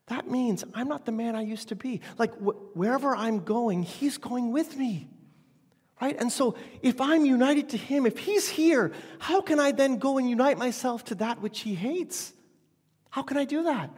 [0.07, 2.01] That means I'm not the man I used to be.
[2.19, 5.09] Like, wh- wherever I'm going, He's going with me.
[5.99, 6.15] Right?
[6.19, 10.17] And so, if I'm united to Him, if He's here, how can I then go
[10.17, 12.33] and unite myself to that which He hates?
[13.09, 13.89] How can I do that?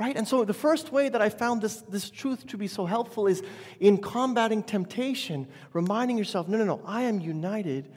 [0.00, 0.16] Right?
[0.16, 3.28] And so, the first way that I found this, this truth to be so helpful
[3.28, 3.42] is
[3.78, 7.88] in combating temptation, reminding yourself, no, no, no, I am united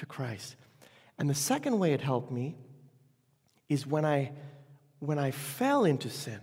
[0.00, 0.56] to Christ.
[1.18, 2.56] And the second way it helped me
[3.68, 4.32] is when I,
[4.98, 6.40] when I fell into sin,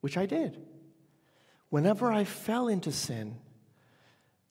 [0.00, 0.60] which I did.
[1.70, 3.36] Whenever I fell into sin,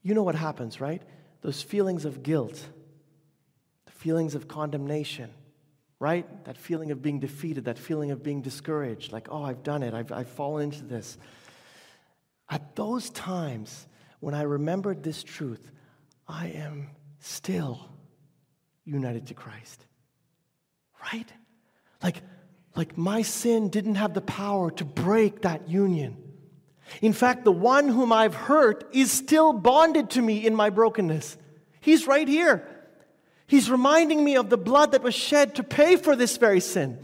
[0.01, 1.01] you know what happens, right?
[1.41, 2.67] Those feelings of guilt,
[3.85, 5.29] the feelings of condemnation,
[5.99, 6.25] right?
[6.45, 9.93] That feeling of being defeated, that feeling of being discouraged, like, oh, I've done it,
[9.93, 11.17] I've, I've fallen into this.
[12.49, 13.87] At those times,
[14.19, 15.71] when I remembered this truth,
[16.27, 16.89] I am
[17.23, 17.89] still
[18.83, 19.85] united to Christ.
[21.01, 21.31] Right?
[22.01, 22.21] Like,
[22.75, 26.17] like my sin didn't have the power to break that union.
[27.01, 31.37] In fact, the one whom I've hurt is still bonded to me in my brokenness.
[31.79, 32.67] He's right here.
[33.47, 36.99] He's reminding me of the blood that was shed to pay for this very sin,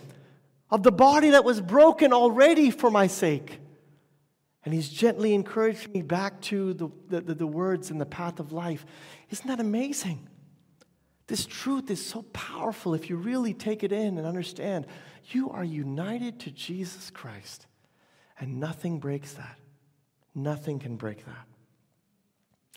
[0.70, 3.60] of the body that was broken already for my sake.
[4.66, 8.52] And he's gently encouraging me back to the, the, the words in the path of
[8.52, 8.86] life.
[9.30, 10.28] Isn't that amazing?
[11.28, 14.88] This truth is so powerful if you really take it in and understand.
[15.26, 17.68] You are united to Jesus Christ,
[18.40, 19.60] and nothing breaks that.
[20.34, 21.48] Nothing can break that.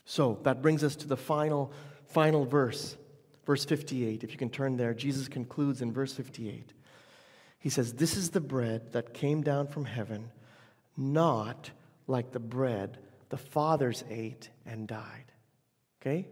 [0.04, 1.72] So that brings us to the final,
[2.06, 2.96] final verse,
[3.46, 4.22] verse 58.
[4.22, 6.72] If you can turn there, Jesus concludes in verse 58.
[7.58, 10.30] He says, This is the bread that came down from heaven,
[10.96, 11.70] not
[12.06, 12.98] like the bread
[13.32, 15.32] the fathers ate and died.
[16.00, 16.28] Okay?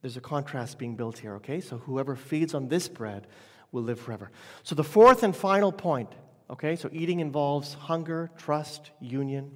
[0.00, 1.60] There's a contrast being built here, okay?
[1.60, 3.26] So whoever feeds on this bread
[3.70, 4.30] will live forever.
[4.62, 6.08] So the fourth and final point,
[6.48, 6.74] okay?
[6.74, 9.50] So eating involves hunger, trust, union.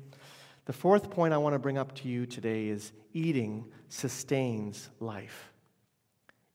[0.67, 5.51] The fourth point I want to bring up to you today is eating sustains life.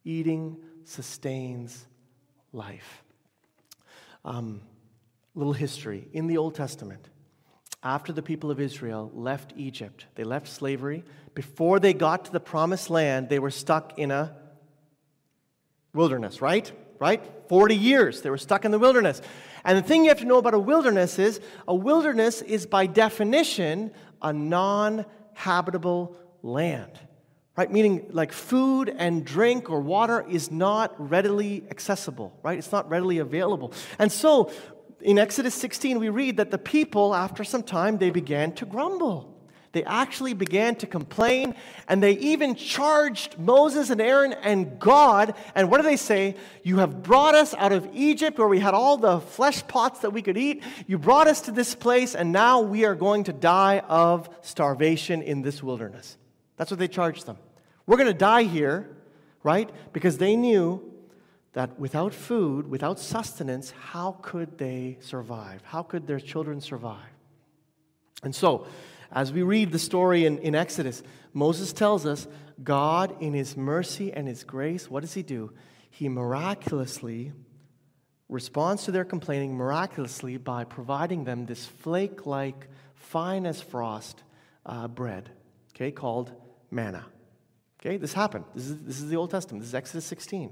[0.06, 1.88] Eating sustains
[2.54, 3.04] life.
[4.24, 4.62] Um,
[5.34, 6.08] little history.
[6.13, 7.10] In the Old Testament,
[7.84, 11.04] after the people of Israel left Egypt, they left slavery.
[11.34, 14.36] Before they got to the promised land, they were stuck in a
[15.94, 16.72] wilderness, right?
[17.00, 17.24] Right?
[17.50, 19.22] 40 years they were stuck in the wilderness.
[19.63, 22.86] And the thing you have to know about a wilderness is a wilderness is by
[22.86, 23.91] definition
[24.22, 26.91] a non habitable land.
[27.58, 27.72] Right?
[27.72, 32.58] Meaning, like food and drink or water is not readily accessible, right?
[32.58, 33.74] It's not readily available.
[34.00, 34.52] And so,
[35.02, 39.32] in Exodus 16, we read that the people, after some time, they began to grumble.
[39.74, 41.56] They actually began to complain,
[41.88, 45.34] and they even charged Moses and Aaron and God.
[45.56, 46.36] And what do they say?
[46.64, 50.10] You have brought us out of Egypt where we had all the flesh pots that
[50.12, 50.62] we could eat.
[50.88, 55.22] You brought us to this place, and now we are going to die of starvation
[55.22, 56.18] in this wilderness.
[56.58, 57.38] That's what they charged them.
[57.86, 58.90] We're going to die here,
[59.42, 59.70] right?
[59.94, 60.91] Because they knew
[61.54, 65.62] that without food, without sustenance, how could they survive?
[65.64, 67.10] How could their children survive?
[68.24, 68.68] And so,
[69.12, 72.28] as we read the story in, in Exodus, Moses tells us
[72.64, 75.52] God, in his mercy and his grace, what does he do?
[75.90, 77.34] He miraculously
[78.30, 84.24] responds to their complaining miraculously by providing them this flake like, fine as frost
[84.66, 85.30] uh, bread,
[85.76, 86.32] okay, called
[86.70, 87.06] manna.
[87.80, 88.46] Okay, this happened.
[88.56, 89.62] This is, this is the Old Testament.
[89.62, 90.52] This is Exodus 16.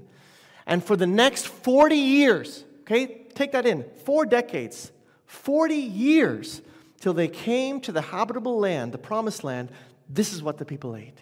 [0.66, 4.92] And for the next 40 years, okay, take that in, four decades,
[5.26, 6.62] 40 years,
[7.00, 9.70] till they came to the habitable land, the promised land,
[10.08, 11.18] this is what the people ate,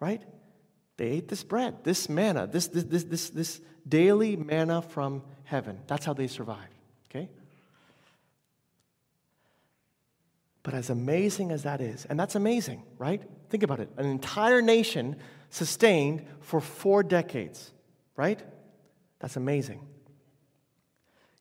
[0.00, 0.22] right?
[0.96, 5.80] They ate this bread, this manna, this, this, this, this, this daily manna from heaven.
[5.86, 6.72] That's how they survived,
[7.10, 7.28] okay?
[10.62, 13.22] But as amazing as that is, and that's amazing, right?
[13.50, 15.16] Think about it an entire nation
[15.50, 17.72] sustained for four decades,
[18.16, 18.40] right?
[19.22, 19.80] That's amazing.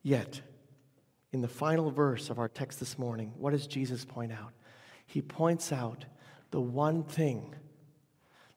[0.03, 0.39] Yet,
[1.31, 4.53] in the final verse of our text this morning, what does Jesus point out?
[5.07, 6.05] He points out
[6.51, 7.55] the one thing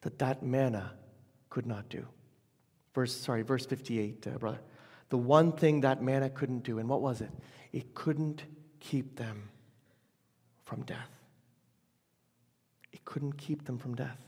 [0.03, 0.93] that that manna
[1.49, 2.07] could not do.
[2.95, 4.61] Verse, sorry, verse 58, uh, brother.
[5.09, 7.31] The one thing that manna couldn't do, and what was it?
[7.73, 8.45] It couldn't
[8.79, 9.49] keep them
[10.65, 11.11] from death.
[12.93, 14.19] It couldn't keep them from death.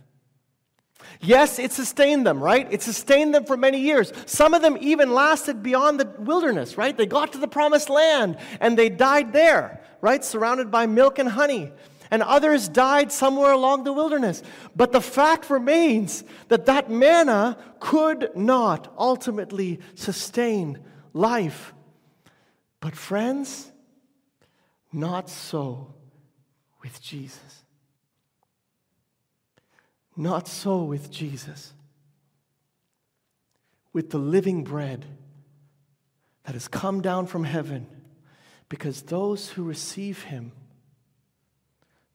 [1.21, 2.67] Yes, it sustained them, right?
[2.71, 4.13] It sustained them for many years.
[4.27, 6.97] Some of them even lasted beyond the wilderness, right?
[6.97, 10.25] They got to the promised land and they died there, right?
[10.25, 11.73] Surrounded by milk and honey.
[12.11, 14.43] and others died somewhere along the wilderness.
[14.75, 20.79] But the fact remains that that manna could not ultimately sustain
[21.13, 21.75] life.
[22.81, 23.73] But, friends,
[24.93, 25.95] not so
[26.83, 27.56] with Jesus.
[30.17, 31.75] Not so with Jesus.
[33.93, 35.05] With the living bread
[36.45, 37.87] that has come down from heaven,
[38.69, 40.53] because those who receive him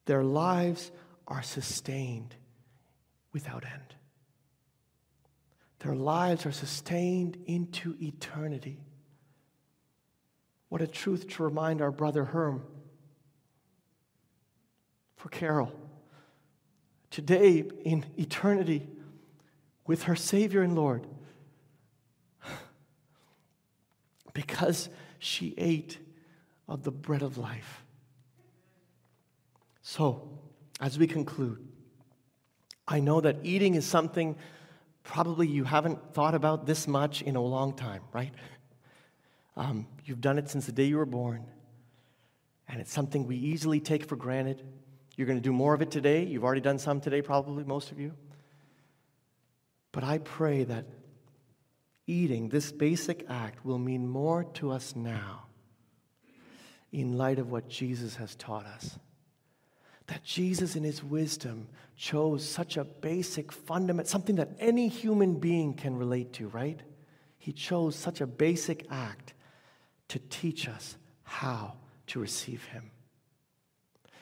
[0.04, 0.90] their lives
[1.28, 2.34] are sustained
[3.32, 3.94] without end.
[5.78, 8.80] Their lives are sustained into eternity.
[10.68, 12.62] What a truth to remind our brother Herm.
[15.16, 15.72] For Carol,
[17.12, 18.88] today in eternity
[19.86, 21.06] with her Savior and Lord,
[24.32, 24.88] because
[25.18, 25.98] she ate
[26.66, 27.84] of the bread of life.
[29.82, 30.38] So,
[30.80, 31.68] as we conclude,
[32.88, 34.34] I know that eating is something
[35.04, 38.32] probably you haven't thought about this much in a long time, right?
[39.54, 41.44] Um, you've done it since the day you were born,
[42.66, 44.62] and it's something we easily take for granted.
[45.16, 46.24] You're going to do more of it today.
[46.24, 48.12] You've already done some today, probably, most of you.
[49.92, 50.86] But I pray that
[52.06, 55.44] eating, this basic act, will mean more to us now
[56.90, 58.98] in light of what Jesus has taught us
[60.06, 65.74] that Jesus, in his wisdom, chose such a basic, fundamental, something that any human being
[65.74, 66.80] can relate to, right?
[67.38, 69.34] He chose such a basic act
[70.08, 71.74] to teach us how
[72.08, 72.90] to receive him.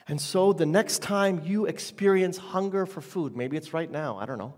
[0.07, 4.25] And so the next time you experience hunger for food, maybe it's right now, I
[4.25, 4.55] don't know,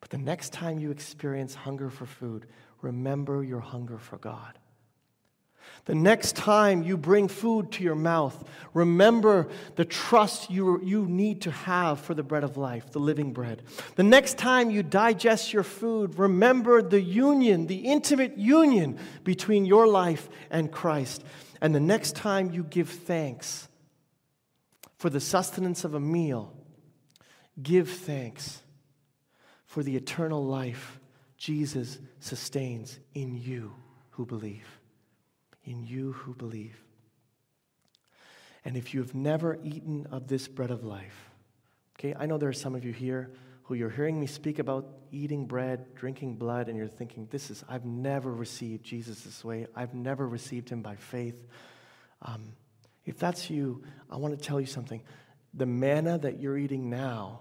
[0.00, 2.46] but the next time you experience hunger for food,
[2.82, 4.58] remember your hunger for God.
[5.84, 11.42] The next time you bring food to your mouth, remember the trust you, you need
[11.42, 13.62] to have for the bread of life, the living bread.
[13.96, 19.86] The next time you digest your food, remember the union, the intimate union between your
[19.86, 21.24] life and Christ.
[21.60, 23.68] And the next time you give thanks
[24.98, 26.54] for the sustenance of a meal,
[27.62, 28.62] give thanks
[29.66, 31.00] for the eternal life
[31.36, 33.72] Jesus sustains in you
[34.10, 34.78] who believe
[35.68, 36.82] in you who believe.
[38.64, 41.30] And if you have never eaten of this bread of life,
[41.98, 43.30] okay, I know there are some of you here
[43.64, 47.62] who you're hearing me speak about eating bread, drinking blood, and you're thinking, this is,
[47.68, 49.66] I've never received Jesus this way.
[49.76, 51.46] I've never received him by faith.
[52.22, 52.54] Um,
[53.08, 55.02] if that's you, I want to tell you something.
[55.54, 57.40] The manna that you're eating now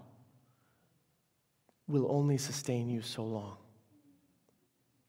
[1.88, 3.58] will only sustain you so long.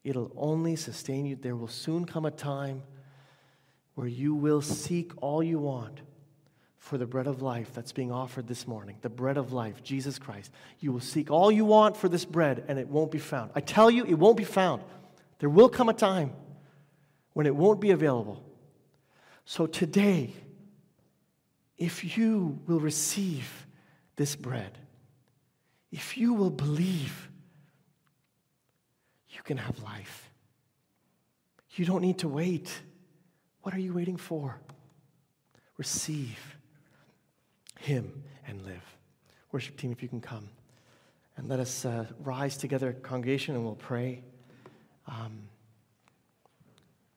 [0.03, 1.37] It'll only sustain you.
[1.37, 2.83] There will soon come a time
[3.95, 6.01] where you will seek all you want
[6.79, 10.19] for the bread of life that's being offered this morning, the bread of life, Jesus
[10.19, 10.51] Christ.
[10.81, 13.51] You will seek all you want for this bread, and it won't be found.
[13.55, 14.83] I tell you, it won't be found.
[15.39, 16.33] There will come a time
[17.35, 18.43] when it won't be available.
[19.45, 20.35] So today,
[21.79, 23.67] if you will receive
[24.17, 24.77] this bread,
[25.93, 27.31] if you will believe,
[29.31, 30.29] you can have life.
[31.77, 32.73] You don't need to wait.
[33.63, 34.59] What are you waiting for?
[35.77, 36.57] Receive
[37.79, 38.83] Him and live.
[39.53, 40.49] Worship team, if you can come.
[41.37, 44.25] And let us uh, rise together, congregation, and we'll pray.
[45.07, 45.49] Um,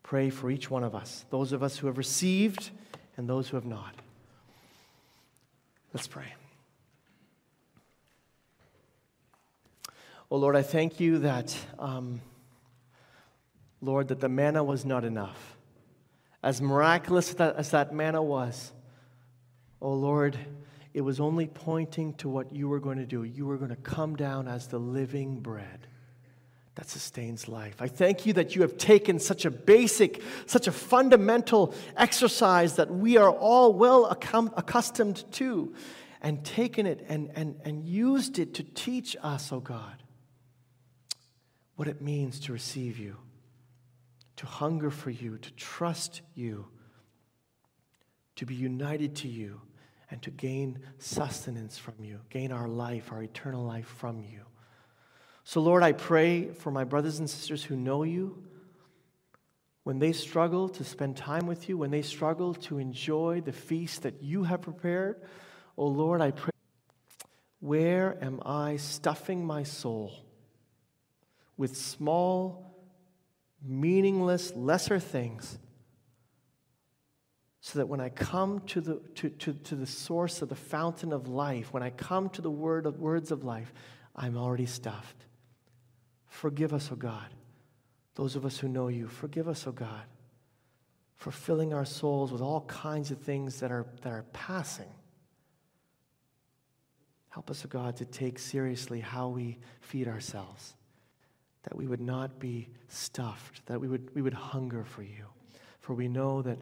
[0.04, 2.70] pray for each one of us, those of us who have received
[3.18, 3.96] and those who have not.
[5.94, 6.34] Let's pray.
[10.30, 12.22] Oh Lord, I thank you that, um,
[13.82, 15.58] Lord, that the manna was not enough
[16.44, 18.72] as miraculous as that manna was,
[19.82, 20.38] oh Lord,
[20.94, 23.24] it was only pointing to what you were going to do.
[23.24, 25.88] You were going to come down as the living bread
[26.76, 27.76] that sustains life.
[27.80, 32.90] I thank you that you have taken such a basic, such a fundamental exercise that
[32.90, 35.74] we are all well accustomed to
[36.22, 40.04] and taken it and, and, and used it to teach us, oh God,
[41.76, 43.18] what it means to receive you
[44.42, 46.66] to hunger for you, to trust you,
[48.36, 49.62] to be united to you,
[50.10, 54.42] and to gain sustenance from you, gain our life, our eternal life from you.
[55.44, 58.44] So, Lord, I pray for my brothers and sisters who know you.
[59.84, 64.04] When they struggle to spend time with you, when they struggle to enjoy the feast
[64.04, 65.20] that you have prepared,
[65.76, 66.52] oh Lord, I pray,
[67.60, 70.14] where am I stuffing my soul
[71.58, 72.76] with small
[73.64, 75.58] meaningless, lesser things
[77.60, 81.14] so that when I come to the, to, to, to the source of the fountain
[81.14, 83.72] of life, when I come to the word of, words of life,
[84.16, 85.26] I'm already stuffed.
[86.32, 87.28] Forgive us, O God.
[88.16, 90.06] Those of us who know you, forgive us, O God,
[91.18, 94.90] for filling our souls with all kinds of things that are, that are passing.
[97.30, 100.74] Help us, O God, to take seriously how we feed ourselves,
[101.64, 105.26] that we would not be stuffed, that we would, we would hunger for you.
[105.80, 106.60] For we know that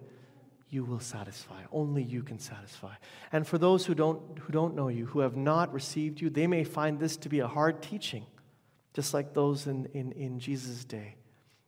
[0.72, 1.61] you will satisfy.
[1.72, 2.95] Only you can satisfy.
[3.32, 6.47] And for those who don't, who don't know you, who have not received you, they
[6.47, 8.26] may find this to be a hard teaching,
[8.93, 11.15] just like those in, in, in Jesus' day.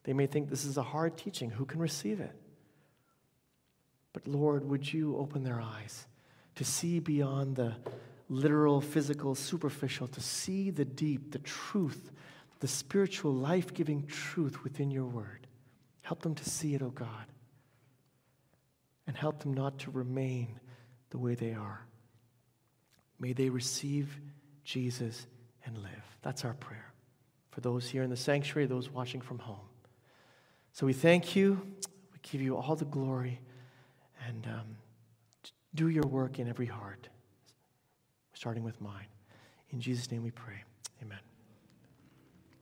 [0.04, 1.50] They may think this is a hard teaching.
[1.50, 2.36] Who can receive it?
[4.14, 6.06] But Lord, would you open their eyes
[6.56, 7.76] to see beyond the
[8.28, 12.12] literal, physical, superficial, to see the deep, the truth,
[12.60, 15.48] the spiritual, life giving truth within your word.
[16.02, 17.26] Help them to see it, O oh God
[19.08, 20.60] and help them not to remain
[21.10, 21.86] the way they are.
[23.20, 24.20] May they receive
[24.64, 25.28] Jesus
[25.66, 26.18] and live.
[26.22, 26.91] That's our prayer
[27.52, 29.68] for those here in the sanctuary, those watching from home.
[30.74, 31.62] So we thank you.
[32.14, 33.40] We give you all the glory
[34.28, 34.78] and um,
[35.76, 37.10] do your work in every heart,
[38.34, 39.08] starting with mine.
[39.72, 40.64] In Jesus' name we pray.
[41.02, 41.31] Amen.